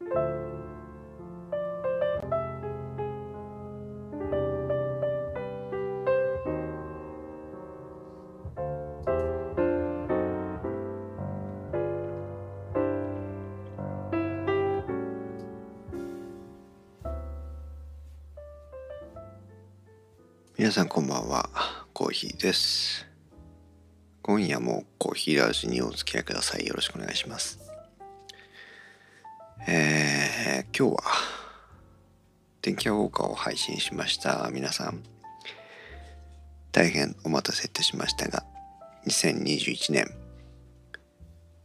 [0.00, 0.12] 皆
[20.72, 21.50] さんこんばんは。
[21.92, 23.06] コーヒーです。
[24.22, 26.66] 今夜もコーヒーラウジにお付き合いください。
[26.66, 27.69] よろしくお願いします。
[30.52, 31.02] え、今日は
[32.60, 35.02] 天気予報カを配信しました皆さん
[36.72, 38.44] 大変お待たせいたしましたが
[39.06, 40.06] 2021年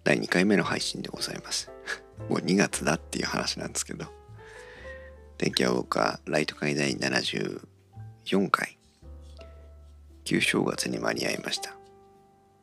[0.04, 1.72] 第2回目の配信でございます
[2.30, 4.06] もう2月だっていう話なんですけど
[5.38, 7.60] 天気予報カライト会第74
[8.52, 8.78] 回
[10.26, 11.76] 旧正月に間に合いました。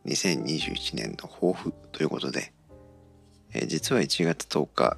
[0.06, 2.52] 2021年の抱負ということで、
[3.54, 4.96] えー、実は1月10日、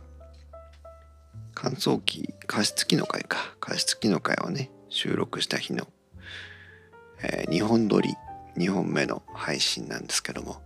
[1.55, 5.87] 乾燥機、加湿器の会か、加湿器の会をね、収録した日の、
[7.23, 8.15] えー、2本撮り、
[8.57, 10.63] 2本目の配信なんですけども、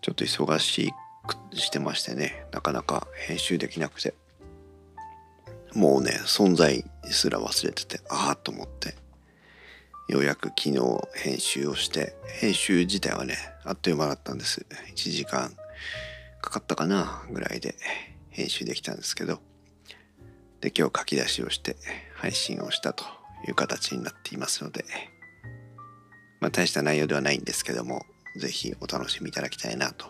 [0.00, 0.92] ちょっと忙し
[1.26, 4.14] くしてましてね、なかなか編集できなくて、
[5.74, 8.94] もうね、存在すら忘れてて、ああと思って、
[10.08, 10.78] ようやく昨日
[11.14, 14.64] 編集をして編集自体はねあっという間だったんです。
[14.94, 15.50] 1時間
[16.40, 17.74] かかったかなぐらいで。
[18.36, 19.40] 編集できたんですけど
[20.60, 21.76] で今日書き出しをして
[22.14, 23.04] 配信をしたと
[23.48, 24.84] いう形になっていますので
[26.40, 28.02] まあ大した内容ではないんですけども
[28.36, 30.08] 是非お楽しみいただきたいなと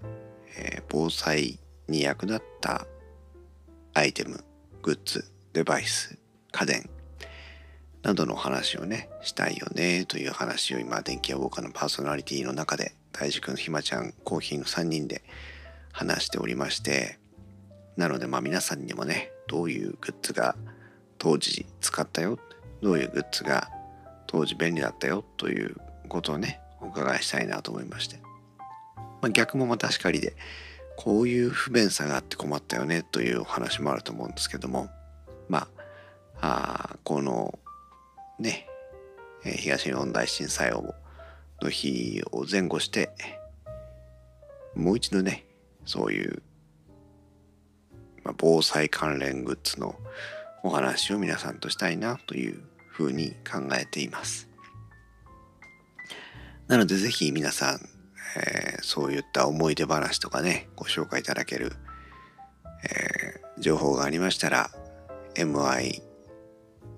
[0.58, 2.88] えー、防災に役立った
[3.94, 4.44] アイテム
[4.82, 6.18] グッズデバイス
[6.52, 6.90] 家電
[8.02, 15.22] などの話をねしたいよねという話を今電気屋ウォーカーのパーソナリティの中で大樹くんひまちゃんコーヒーの3人で
[15.92, 17.20] 話しておりまして
[17.98, 20.56] なのでまあ皆さんにもねどういうグッズが
[21.20, 22.40] 当時使ったよ。
[22.82, 23.70] どういうグッズが
[24.26, 25.24] 当時便利だったよ。
[25.38, 25.76] という
[26.08, 28.20] ことをねお伺いしたいなと思いまして、
[29.22, 30.36] まあ、逆もまたしかりで
[30.98, 33.04] こういう不便さがあって困ったよね。
[33.04, 34.90] というお話もあると思うんですけども。
[35.48, 35.68] ま
[36.42, 37.60] あこの
[38.40, 38.68] ね
[39.44, 40.96] 東日本大震災を
[41.62, 43.10] の日を前後して
[44.76, 45.46] もう一度ね
[45.86, 46.42] そういう
[48.24, 49.96] まあ、防災関連グッズの
[50.64, 54.48] お話を皆さんとしたいなというふうに考えています。
[56.68, 57.80] なのでぜひ皆さん、
[58.38, 61.72] えー、そういった思い出話とかね、ご紹介いただける、
[62.84, 64.70] えー、情報がありましたら、
[65.38, 66.02] my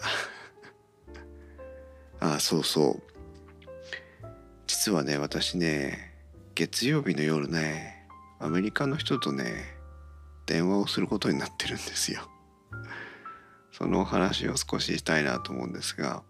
[2.20, 3.02] あ あ、そうそう。
[4.66, 6.14] 実はね、私ね、
[6.54, 8.06] 月曜日の夜ね、
[8.38, 9.75] アメリカの人とね、
[10.46, 12.22] 電話をすることになってるんですよ。
[13.72, 16.22] そのお話を少ししたいなと思うんですが、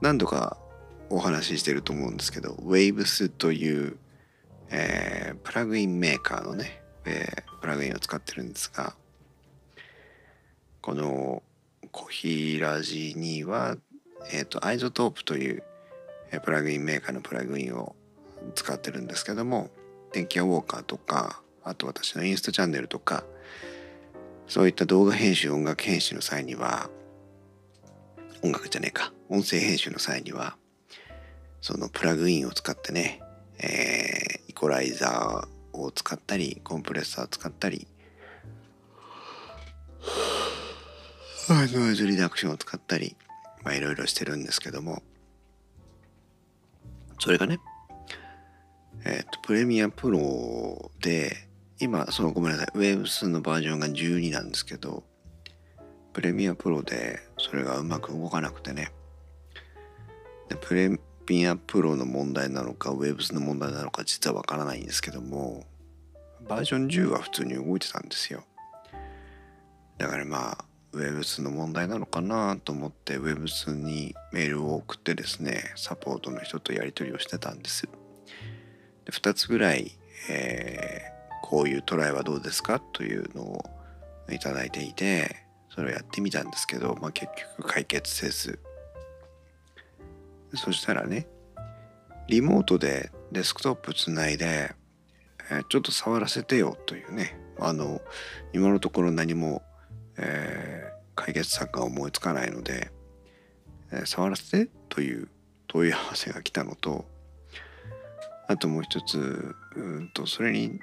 [0.00, 0.56] 何度か
[1.08, 3.96] お話ししてると思うんですけど Waves という、
[4.70, 8.94] えー、プラグインメーカーのね、えー、プラグインを使ってるんですが
[10.80, 11.42] この
[11.92, 13.76] コヒーラジには、
[14.32, 15.62] えーと、 iZotope という、
[16.32, 17.94] えー、プラグインメーカーのプラグインを
[18.54, 19.70] 使ってるんですけども
[20.12, 23.24] 電気屋ウォーカーとかあと私のインスタチャンネルとか
[24.46, 26.88] そういった動画編集音楽編集の際には
[28.42, 30.56] 音楽じゃねえか音声編集の際には
[31.60, 33.20] そのプラグインを使ってね、
[33.58, 37.88] えー、イコライザーを使ったりコンプレッサーを使ったり
[41.48, 43.16] ノイズリダクションを使ったり
[43.64, 45.02] まあいろいろしてるんですけども
[47.18, 47.58] それがね
[49.04, 51.48] えっ、ー、とプレミアプロで
[51.78, 52.66] 今そのごめんなさい。
[52.74, 55.04] ウェーブスのバージョンが12なんですけど
[56.12, 58.92] プレミアプロでそれがうまく動かなくてね。
[60.48, 65.64] でプレピンアプロの問題なのか Waves の問題なのか実はわからないんですけども
[66.48, 68.44] バージョン10は普通に動いてたんですよ。
[69.98, 70.64] だからまあ
[70.94, 77.86] Waves の問題なのかなと思って Waves にメールを送ってですねサポートの人とやり取りをしてたんです。
[79.04, 79.98] で2つぐらい、
[80.30, 81.15] えー、
[81.48, 82.80] こういうトライはどうですか？
[82.80, 83.64] というのを
[84.32, 88.58] いただいていてそれをやってみたんですけど、まあ、結局解決せず。
[90.56, 91.28] そしたらね
[92.26, 94.74] リモートでデスクトップつないで、
[95.48, 98.00] えー、ちょっと触らせてよというねあの
[98.52, 99.62] 今のところ何も、
[100.18, 102.90] えー、解決策が思いつかないので、
[103.92, 105.28] えー、触らせてという
[105.68, 107.04] 問い合わせが来たのと
[108.48, 110.80] あともう一つうんとそれに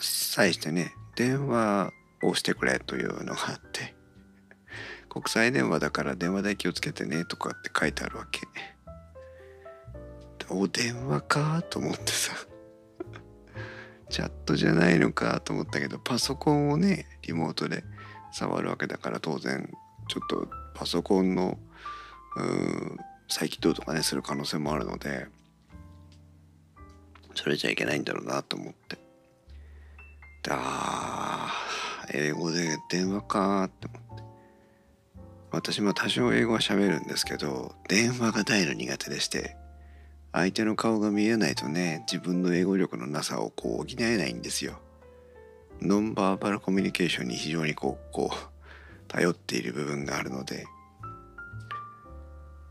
[0.00, 1.92] 際してね電話
[2.22, 3.94] をしてくれというのがあって
[5.08, 8.40] 国際電話だから電話代気をつけてねとかって書いてあるわけ。
[10.54, 12.34] お電話かと思ってさ
[14.10, 17.84] チャットじゃないのかと思ったけどパソコンをねリモートで
[18.32, 19.72] 触るわけだから当然
[20.08, 21.58] ちょっとパソコンの
[23.28, 25.26] 再起動とかねする可能性もあるので
[27.34, 28.98] それじゃいけないんだろうなと思って
[30.50, 31.52] あ
[32.12, 34.22] 英語で電話かって思って
[35.50, 39.56] 私も多少英語は喋るんですけど電話が大の苦手でして
[40.32, 44.80] 相手の顔が見えないとね自分の英語力のなさをこう補えないんですよ。
[45.82, 48.52] ノンバーバルコミュニケーションに非常にこうこう
[49.08, 50.64] 頼っている部分があるので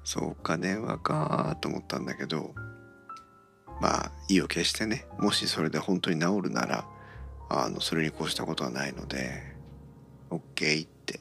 [0.04, 2.56] そうか電話かと思ったんだけど
[3.82, 6.86] まあ意を決してねもしそれで本当に治るなら
[7.60, 9.44] あのそれに越したことはないので
[10.30, 11.20] OK って。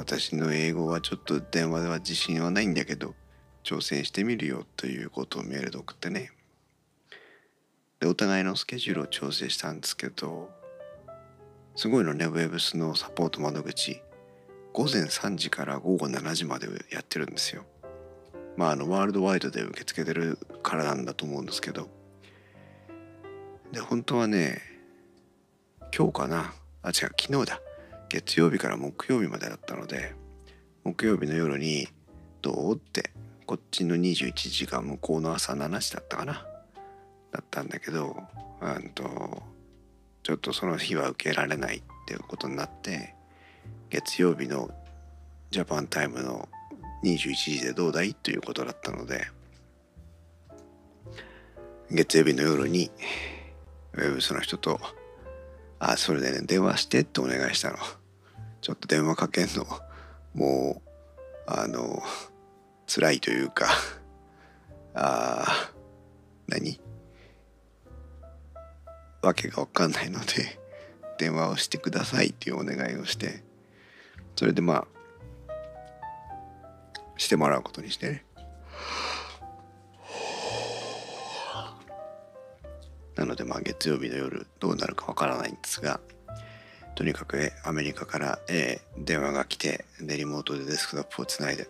[0.00, 3.14] 私の英語はちょっと電話では自信はないんだけど
[3.62, 6.32] 挑戦してみるよということをメールで送ってね。
[8.00, 10.48] でお互いのスケジュールを調整したんですけど
[11.76, 14.00] すごいのねウェブスのサポート窓口
[14.72, 17.66] 午前3時から午後7時までやってるんですよ。
[18.56, 21.90] まああのワールドワイドで受け付けてるからなんだと思うんですけど。
[23.70, 24.69] で本当はね
[25.96, 26.52] 今日かな？
[26.82, 27.60] あ違う昨日だ。
[28.08, 30.14] 月曜日から木曜日までだったので
[30.84, 31.88] 木曜日の夜に
[32.42, 33.10] どうって
[33.46, 36.46] こっちの21時が向こうの朝7時だったかな？
[37.32, 38.16] だったんだけど
[38.60, 39.42] うんと
[40.22, 43.14] ちょっとその日は受けられないっていうことになって
[43.90, 44.70] 月曜日の
[45.50, 46.48] ジャパンタイムの
[47.04, 48.14] 21時でどうだい？
[48.14, 49.26] ということだったので
[51.90, 52.90] 月曜日の夜に
[53.94, 54.80] ウェブスの人と
[55.80, 57.78] 「あそれでね電話して」ってお願いしたの。
[58.60, 59.66] ちょっと電話かけんの。
[60.34, 60.90] もう
[61.46, 62.02] あの
[62.86, 63.66] 辛いというか。
[64.94, 65.72] あ
[66.46, 66.80] 何？
[69.22, 70.58] わけが分かんないので
[71.18, 73.42] 電話をしてくださいっていうお願いをして。
[74.36, 74.86] それでまあ
[77.16, 78.24] してもらうことにしてね。
[83.20, 86.00] なのでまあ月曜日の夜どうなるかわからないんですが
[86.94, 91.68] とにかくアメリカから、え、電話が来てでリモートでデスクトップをつないで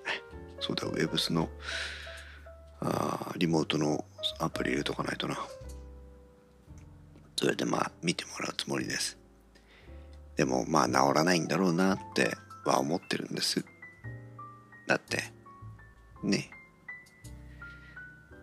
[0.61, 1.49] そうだ、Webs の
[2.81, 4.05] あリモートの
[4.39, 5.37] アプリ入れとかないとな。
[7.37, 9.19] それでまあ見てもらうつもりです。
[10.37, 13.65] でもまあ治らないんだろうなっては思ってるんです。
[14.87, 15.33] だって、
[16.23, 16.51] ね。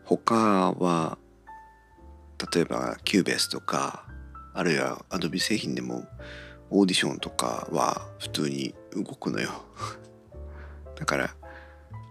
[0.05, 1.17] 他は、
[2.53, 4.05] 例えば Cubase とか、
[4.53, 6.07] あるいは Adobe 製品でも
[6.69, 9.51] オーディションとかは普通に動くのよ。
[10.95, 11.35] だから、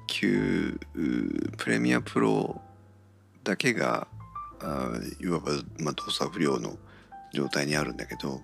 [0.06, 0.78] 旧
[1.56, 2.60] Premiere Pro
[3.44, 4.06] だけが
[4.60, 4.90] あ
[5.20, 6.78] いわば、まあ、動作不良の
[7.32, 8.40] 状態にあるんだけど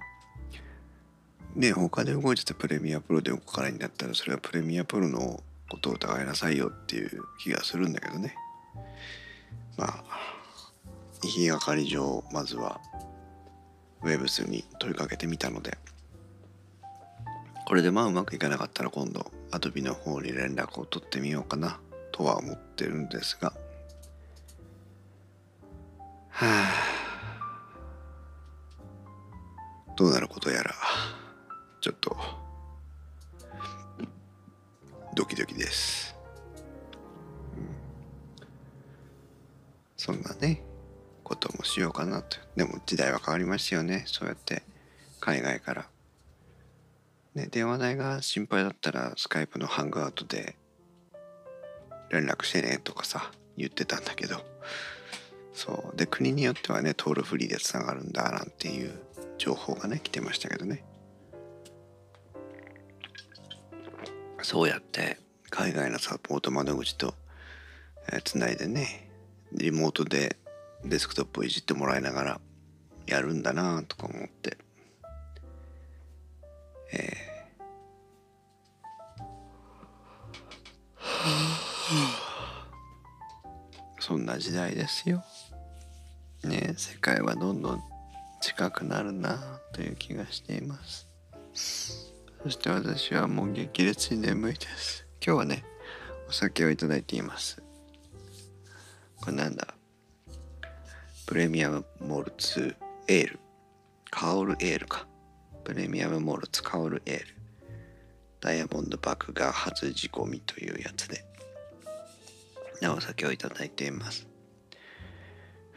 [1.54, 8.34] ね他で動いてた Premiere Pro で動かないんだったらそれは Premiere Pro のことを疑いなさいよっていう気がするんだけどね
[9.76, 10.04] まあ
[11.23, 12.81] 言いがかり上まずは
[14.02, 15.79] Webs に問いかけてみたので
[17.64, 21.79] これでまあうまくいかなかったら今度 Adobe の方に連絡を取ってみようかな
[22.11, 23.52] とは思ってるんですが
[26.31, 26.93] はあ
[29.97, 30.75] どうなることやら
[31.81, 32.17] ちょっと
[35.14, 36.17] ドキドキです、
[37.57, 37.69] うん、
[39.97, 40.62] そんなね
[41.23, 42.38] こともしようかなと。
[42.57, 44.05] でも時代は変わりましたよね。
[44.07, 44.62] そうやって
[45.21, 45.88] 海外から。
[47.35, 50.57] ね電話代が心配だったらスカイプのハングアウトで
[52.11, 54.45] 連絡してねとかさ言ってたんだけど。
[55.55, 55.97] そう。
[55.97, 58.93] で国によってはねトールフリーでつながるんだなんていう
[59.38, 60.85] 情報がね来てましたけどね。
[64.43, 65.19] そうやって
[65.50, 67.14] 海外のサポート窓口と、
[68.12, 69.11] えー、つないでね
[69.52, 70.37] リモートで
[70.84, 72.40] デスクトップをいじってもらいながら
[73.06, 74.58] やるんだなとか思って。
[76.94, 81.62] えー、
[84.00, 85.24] そんな時代ですよ。
[86.44, 87.82] ね世界はどんどん
[88.40, 91.08] 近くなるなという気がしています。
[92.42, 95.06] そして私はもう激烈に眠いです。
[95.24, 95.64] 今日はね
[96.28, 97.62] お酒をいただいています。
[99.20, 99.74] これなんだ？
[101.26, 102.76] プレミアムモルツ
[103.09, 103.41] エール
[104.11, 105.07] カオルエールか
[105.64, 107.26] プレミアムモルツカオルエール
[108.41, 111.25] ダイヤモンドバッグが初仕込みというやつで
[112.88, 114.26] お酒をいただいています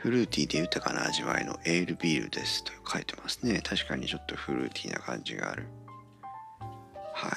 [0.05, 3.59] フルーティーで豊かな味わいのエールビールですと書いてますね。
[3.63, 5.65] 確かにちょっとフルーティーな感じがある。
[7.11, 7.29] は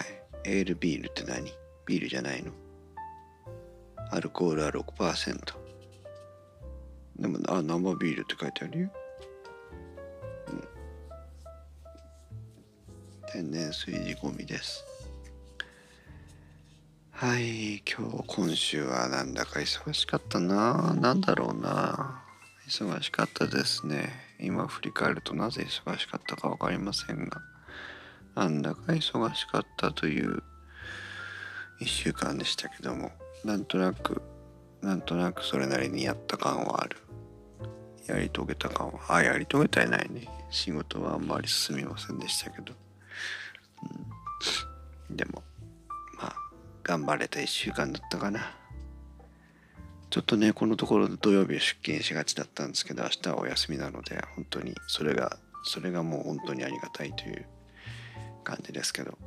[0.44, 0.48] い。
[0.50, 1.50] エールビールって何？
[1.86, 2.52] ビールじゃないの
[4.10, 5.67] アルコールは6%。
[7.18, 8.90] でも、あ、生ビールって書いてあるよ。
[10.48, 10.68] うん。
[13.32, 14.84] 天然水仕込みです。
[17.10, 20.94] はい、今日、今週はなんだか忙しかったな。
[20.94, 22.22] なんだろうな。
[22.68, 24.12] 忙しかったですね。
[24.38, 27.42] 今振り返るとなぜ忙しかったか分かりませんが、
[28.36, 30.44] なんだか忙しかったという
[31.80, 33.10] 一週間でしたけども、
[33.44, 34.22] なんとなく、
[34.80, 36.98] なんとなくそれなりにやった感はある。
[38.08, 40.26] やり遂げた感は、あ、やり遂げたいないね。
[40.50, 42.72] 仕事はあんまり進みませんでしたけど。
[45.10, 45.42] うん、でも、
[46.16, 46.36] まあ、
[46.82, 48.54] 頑張れた一週間だったかな。
[50.10, 57.44] ちょっとね、このところ土曜日出勤しがちだったんですけど、明日はお休みなので、本当にそれが、それがもう本当にありがたいという
[58.42, 59.18] 感じですけど、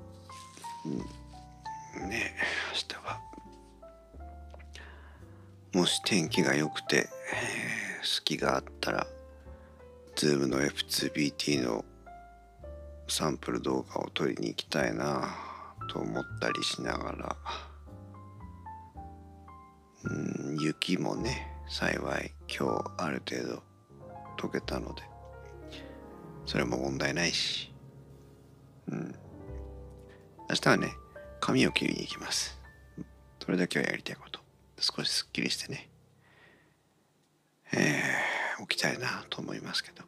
[0.86, 2.36] うん、ね、
[2.74, 3.22] 明日は、
[5.74, 9.08] もし天気が良くて、えー、好きがあったら、
[10.15, 11.86] Zoom の F2BT の
[13.08, 15.36] サンプル動画を撮りに行きたいな
[15.89, 17.36] と思ったりしながら、
[20.03, 23.63] うん雪もね幸い今日ある程度
[24.38, 25.03] 溶けたので
[26.46, 27.74] それも問題ないし。
[28.89, 29.15] うん。
[30.50, 30.93] 明日はね
[31.39, 32.60] 髪を切りに行きます。
[33.43, 34.39] それだけはやりたいこと。
[34.79, 35.90] 少しすっきりしてね。
[37.74, 40.04] えー、起きたいなと思いますけど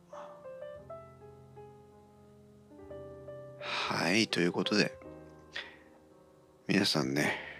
[3.60, 4.98] はいということで
[6.67, 7.53] 皆さんね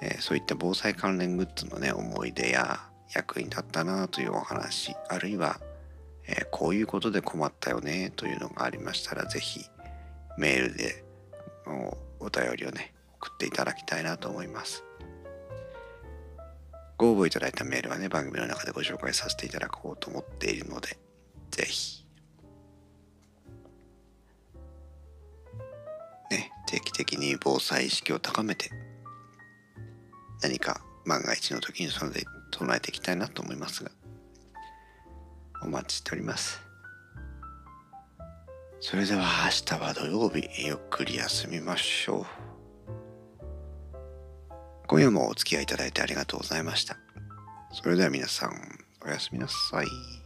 [0.00, 2.78] えー、そういった防災関連グッズのね思い出や
[3.12, 5.58] 役に立ったなというお話あるいは、
[6.28, 9.64] えー、こういうことで困ったよねというのがありましたら是非
[10.38, 11.02] メールで
[12.20, 14.85] お便りをね送っていただきたいなと思います。
[16.96, 20.98] ご応募いただいたメールはね番組の中でご紹介させていただこうと思っているので
[21.50, 22.06] 是非
[26.30, 28.70] ね定期的に防災意識を高めて
[30.42, 33.90] 何か万が一の時にそれで唱えていきたいなと思いますが
[35.62, 36.66] お待ちしております。
[38.80, 42.55] それでは明日は土曜日ゆっくり休みましょう。
[44.86, 46.96] 今夜もお付き合いいただいてありがとうございました
[47.72, 48.52] それでは皆さん
[49.04, 50.25] おやすみなさい。